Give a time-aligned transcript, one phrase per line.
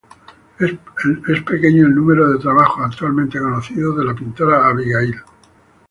[0.59, 5.13] Es pequeño el número de trabajos actualmente conocidos de la pintora Abigail.